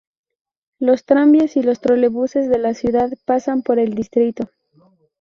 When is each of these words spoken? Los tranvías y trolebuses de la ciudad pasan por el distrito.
Los 0.79 1.05
tranvías 1.05 1.55
y 1.57 1.61
trolebuses 1.61 2.49
de 2.49 2.57
la 2.57 2.73
ciudad 2.73 3.11
pasan 3.27 3.61
por 3.61 3.77
el 3.77 3.93
distrito. 3.93 4.49